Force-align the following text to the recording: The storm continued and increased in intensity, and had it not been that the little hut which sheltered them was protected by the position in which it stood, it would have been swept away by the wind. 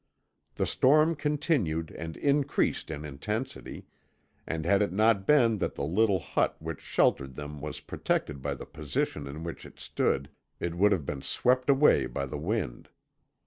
The 0.55 0.65
storm 0.65 1.13
continued 1.15 1.91
and 1.91 2.17
increased 2.17 2.89
in 2.89 3.05
intensity, 3.05 3.85
and 4.47 4.65
had 4.65 4.81
it 4.81 4.91
not 4.91 5.27
been 5.27 5.59
that 5.59 5.75
the 5.75 5.83
little 5.85 6.17
hut 6.19 6.55
which 6.57 6.81
sheltered 6.81 7.35
them 7.35 7.61
was 7.61 7.81
protected 7.81 8.41
by 8.41 8.55
the 8.55 8.65
position 8.65 9.27
in 9.27 9.43
which 9.43 9.63
it 9.63 9.79
stood, 9.79 10.31
it 10.59 10.73
would 10.73 10.91
have 10.91 11.05
been 11.05 11.21
swept 11.21 11.69
away 11.69 12.07
by 12.07 12.25
the 12.25 12.39
wind. 12.39 12.89